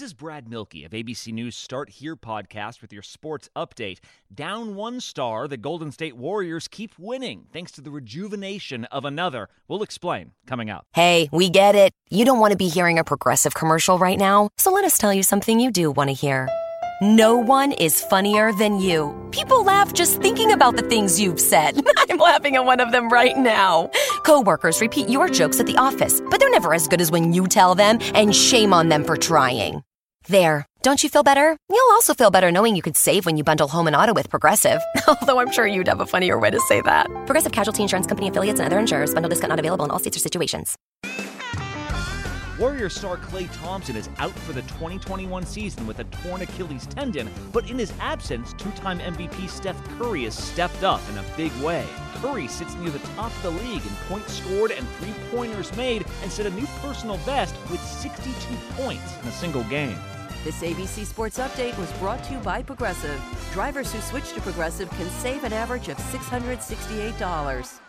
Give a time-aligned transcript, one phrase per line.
[0.00, 3.98] This is Brad Milkey of ABC News Start Here podcast with your sports update.
[4.34, 9.50] Down one star, the Golden State Warriors keep winning thanks to the rejuvenation of another.
[9.68, 10.86] We'll explain coming up.
[10.94, 11.92] Hey, we get it.
[12.08, 15.12] You don't want to be hearing a progressive commercial right now, so let us tell
[15.12, 16.48] you something you do want to hear.
[17.02, 19.14] No one is funnier than you.
[19.32, 21.78] People laugh just thinking about the things you've said.
[21.98, 23.90] I'm laughing at one of them right now.
[24.24, 27.46] Coworkers repeat your jokes at the office, but they're never as good as when you
[27.46, 29.82] tell them, and shame on them for trying.
[30.26, 30.66] There.
[30.82, 31.56] Don't you feel better?
[31.68, 34.30] You'll also feel better knowing you could save when you bundle home and auto with
[34.30, 34.80] Progressive.
[35.08, 37.06] Although I'm sure you'd have a funnier way to say that.
[37.26, 39.12] Progressive Casualty Insurance Company affiliates and other insurers.
[39.12, 40.76] Bundle discount not available in all states or situations.
[42.58, 47.30] Warrior star Clay Thompson is out for the 2021 season with a torn Achilles tendon,
[47.52, 51.52] but in his absence, two time MVP Steph Curry has stepped up in a big
[51.62, 51.86] way.
[52.16, 56.04] Curry sits near the top of the league in points scored and three pointers made
[56.22, 58.34] and set a new personal best with 62
[58.76, 59.96] points in a single game.
[60.43, 63.19] This ABC Sports Update was brought to you by Progressive.
[63.53, 67.79] Drivers who switch to Progressive can save an average of $668.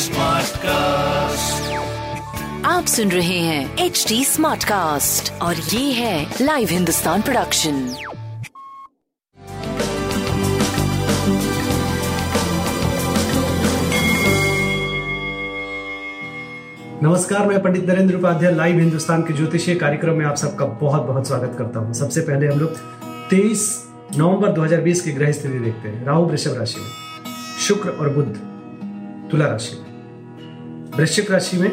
[0.00, 1.70] Smart cast
[2.66, 7.78] आप सुन रहे हैं H D smart cast और ये है live Hindustan production
[17.05, 21.27] नमस्कार, मैं Pandit Narendra Upadhyay, live Hindustan के ज्योतिषीय कार्यक्रम में आप सबका बहुत बहुत
[21.27, 22.71] स्वागत करता हूँ। सबसे पहले हम लोग
[23.29, 26.87] 23 नवंबर 2020 की ग्रह स्थिति देखते हैं। राहु वृषभ राशि में,
[27.59, 28.35] शुक्र और बुद्ध
[29.31, 29.91] तुला राशि में।
[30.97, 31.71] वृश्चिक राशि में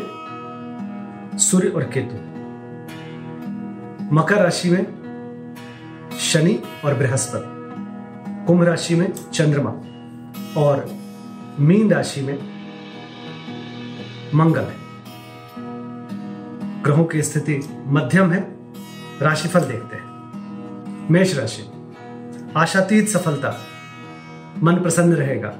[1.38, 2.14] सूर्य और केतु।
[4.14, 4.86] मकर राशि में
[6.20, 7.44] शनि और बृहस्पति।
[8.46, 9.70] कुंभ राशि में चंद्रमा।
[10.60, 10.90] और
[11.60, 12.38] मीन राशि में
[14.34, 14.81] मंगल। है
[16.82, 18.40] ग्रहों की स्थिति मध्यम है,
[19.22, 21.62] राशिफल देखते हैं। मेष राशि,
[22.56, 23.60] आशातीत सफलता,
[24.62, 25.54] मन प्रसन्न रहेगा।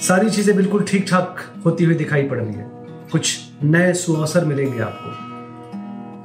[0.00, 2.66] सारी चीज़ें बिल्कुल ठीक ठाक होती हुई दिखाई पड़ रही है।
[3.12, 5.10] कुछ नए सुअवसर मिलेंगे आपको।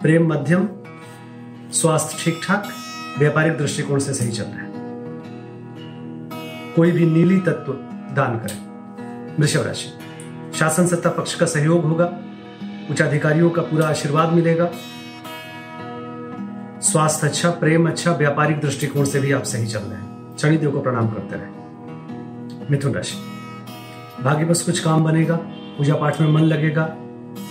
[0.01, 0.67] प्रेम मध्यम,
[1.71, 2.67] स्वास्थ्य ठीक ठाक
[3.19, 4.71] व्यापारिक दृष्टिकोण से सही चल रहा है।
[6.75, 7.73] कोई भी नीली तत्व
[8.15, 9.89] दान करें। वृषभ राशि,
[10.59, 12.05] शासन सत्ता पक्ष का सहयोग होगा।
[12.89, 14.69] उच्च अधिकारियों का पूरा आशीर्वाद मिलेगा।
[16.81, 20.81] स्वास्थ्य अच्छा प्रेम अच्छा व्यापारिक दृष्टिकोण से भी आप सही चल रहे हैं। शनिदेव को
[20.81, 21.47] प्रणाम करते रहे।
[22.71, 23.17] मिथुन राशि।
[24.23, 25.35] भाग्य बस कुछ काम बनेगा,
[25.77, 26.95] पूजा पाठ में मन लगेगा,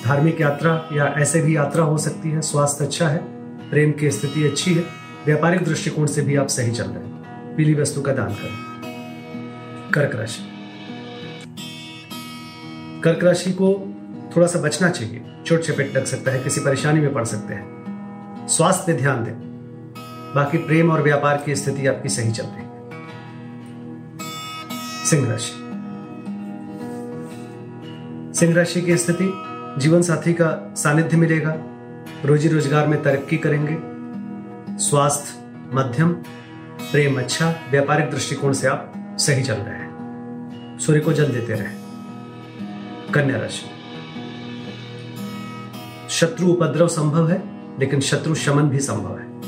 [0.04, 3.18] धार्मिक यात्रा या ऐसे भी यात्रा हो सकती है। स्वास्थ्य अच्छा है,
[3.70, 4.84] प्रेम की स्थिति अच्छी है,
[5.26, 7.12] व्यापारिक दृष्टिकोण से भी आप सही चल रहे हैं।
[7.56, 8.72] पीली वस्तु का दान करें।
[9.94, 10.48] कर्क राशि।
[13.00, 13.91] कर्क राशि को
[14.36, 17.82] थोड़ा सा बचना चाहिए। चोट चपेट लग सकता है, किसी परेशानी में पड़ सकते हैं।
[18.48, 19.34] स्वास्थ्य पे ध्यान दें।
[20.34, 22.72] बाकी प्रेम और व्यापार की स्थिति आपकी सही चल रही है।
[25.04, 25.52] सिंह राशि।
[28.38, 29.32] सिंह राशि की स्थिति,
[29.78, 31.54] जीवन साथी का सानिध्य मिलेगा।
[32.24, 33.76] रोजी रोज़गार में तरक्की करेंगे।
[34.78, 35.44] स्वास्थ्य,
[35.74, 36.12] मध्यम,
[36.92, 41.74] प्रेम अच्छा व्यापारिक दृष्टिकोण से आप सही चल रहे हैं। सूर्य को जल देते रहे।
[43.12, 43.81] कन्या राशि।
[46.12, 47.42] शत्रु उपद्रव संभव है,
[47.80, 49.42] लेकिन शत्रु शमन भी संभव है।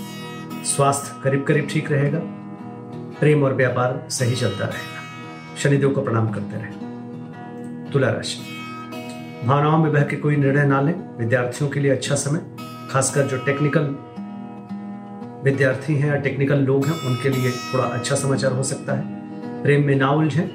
[0.65, 2.21] स्वास्थ्य करीब करीब ठीक रहेगा,
[3.21, 5.03] प्रेम और व्यापार सही चलता रहेगा।
[5.59, 6.73] शनिदेव को प्रणाम करते रहे।
[7.91, 8.39] तुला राशि।
[9.47, 12.41] भावनाओं में बह के कोई निर्णय ना लें। विद्यार्थियों के लिए अच्छा समय,
[12.91, 13.97] खासकर जो टेक्निकल
[15.45, 19.03] विद्यार्थी हैं या टेक्निकल लोग हैं, उनके लिए थोड़ा अच्छा समाचार हो सकता है।
[19.63, 20.49] प्रेम में ना उलझें।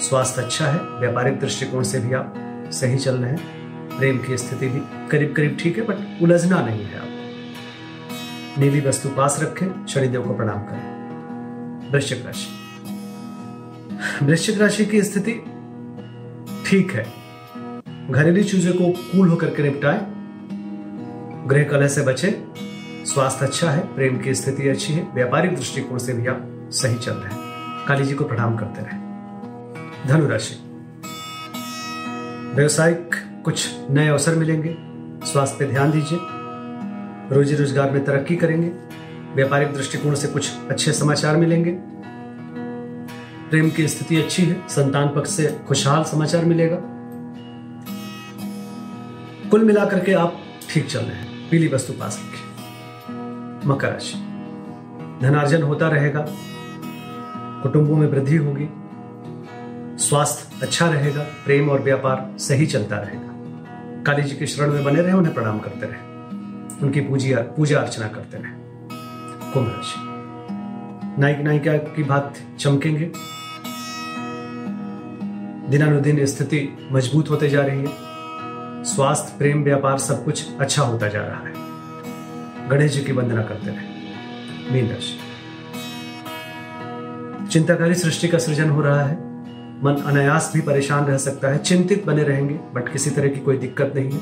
[0.00, 2.34] स्वास्थ्य अच्छा है। व्यापारिक दृष्टिकोण से भी आप
[2.72, 3.61] सही चल रहे हैं।
[3.98, 7.08] प्रेम की स्थिति भी करीब करीब ठीक है बट उलझना नहीं है आप।
[8.58, 12.48] नीली वस्तु पास रखें, शनिदेव को प्रणाम करें। वृश्चिक राशि।
[14.24, 15.32] वृश्चिक राशि की स्थिति
[16.66, 17.22] ठीक है।
[18.10, 20.00] घरेलू चीज़ों को कूल होकर के निपटाए।
[21.48, 22.44] गृह कलह से बचे।
[23.06, 27.12] स्वास्थ्य अच्छा है, प्रेम की स्थिति अच्छी है, व्यापारिक दृष्टिकोण से भी आप सही चल
[27.12, 27.42] रहे हैं।
[27.86, 28.98] काली जी को प्रणाम करते रहे।
[30.08, 30.54] धनुराशि
[32.54, 34.76] व्यवसायिक कुछ नए अवसर मिलेंगे।
[35.26, 36.18] स्वास्थ्य पे ध्यान दीजिए।
[37.34, 38.68] रोजी रोज़गार में तरक्की करेंगे।
[39.34, 41.70] व्यापारिक दृष्टिकोण से कुछ अच्छे समाचार मिलेंगे।
[43.50, 46.78] प्रेम की स्थिति अच्छी है। संतान पक्ष से खुशहाल समाचार मिलेगा।
[49.50, 50.38] कुल मिलाकर के आप
[50.70, 54.18] ठीक चल रहे हैं। पीली वस्तु पास रखें मकर राशि।
[55.22, 56.26] धनार्जन होता रहेगा।
[57.62, 58.68] कुटुंबों में वृद्धि होगी।
[59.98, 63.31] स्वास्थ्य अच्छा रहेगा। प्रेम और व्यापार सही चलता रहेगा।
[64.06, 66.12] काली जी के शरण में बने रहे, उन्हें प्रणाम करते रहे।
[66.82, 68.52] उनकी पूजा पूजा अर्चना करते रहे।
[69.52, 69.94] कुंभ राशि।
[71.20, 73.12] नायक नायिका की बात चमकेंगे।
[75.70, 77.88] दिनानुदिन स्थिति मज़बूत होते जा रही है।
[78.84, 81.52] स्वास्थ्य, प्रेम, व्यापार सब कुछ अच्छा होता जा रहा है।
[82.68, 83.92] गणेश जी की वंदना करते रहे।
[84.72, 85.18] मीन राशि।
[87.48, 89.31] चिंताकारी सृष्टि का सृजन हो रहा है।
[89.84, 93.56] मन अनायास भी परेशान रह सकता है चिंतित बने रहेंगे बट किसी तरह की कोई
[93.58, 94.20] दिक्कत नहीं है।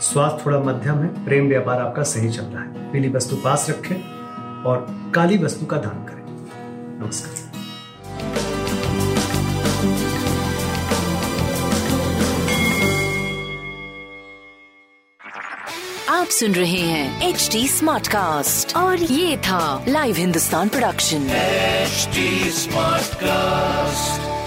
[0.00, 3.96] स्वास्थ्य थोड़ा मध्यम है प्रेम व्यापार आपका सही चल रहा है। पीली वस्तु पास रखें
[4.64, 6.24] और काली वस्तु का दान करें।
[7.04, 7.52] नमस्कार।
[16.10, 21.28] आप सुन रहे हैं एच डी स्मार्ट कास्ट और ये था live Hindustan production
[22.54, 24.14] Smartcast.
[24.14, 24.43] This is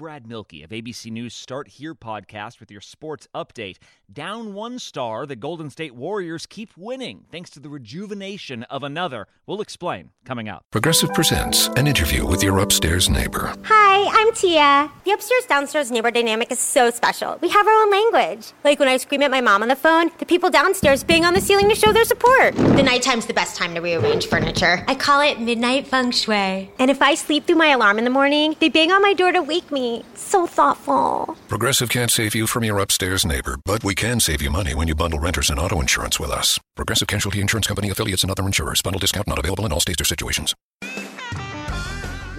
[0.00, 3.76] Brad Milkey of ABC News Start Here podcast with your sports update.
[4.10, 9.26] Down one star, the Golden State Warriors keep winning thanks to the rejuvenation of another.
[9.46, 10.64] We'll explain coming up.
[10.70, 13.54] Progressive presents an interview with your upstairs neighbor.
[13.64, 14.90] Hi, I'm Tia.
[15.04, 17.38] The upstairs downstairs neighbor dynamic is so special.
[17.42, 18.52] We have our own language.
[18.64, 21.34] Like when I scream at my mom on the phone, the people downstairs bang on
[21.34, 22.54] the ceiling to show their support.
[22.54, 24.82] The nighttime's the best time to rearrange furniture.
[24.88, 26.70] I call it midnight feng shui.
[26.78, 29.32] And if I sleep through my alarm in the morning, they bang on my door
[29.32, 29.89] to wake me.
[30.14, 31.36] So thoughtful.
[31.48, 34.88] Progressive can't save you from your upstairs neighbor, but we can save you money when
[34.88, 36.58] you bundle renters and auto insurance with us.
[36.76, 38.82] Progressive Casualty Insurance Company affiliates and other insurers.
[38.82, 40.54] Bundle discount not available in all states or situations.